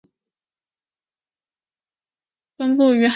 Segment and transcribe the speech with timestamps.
[2.57, 3.09] 分布于海南等地。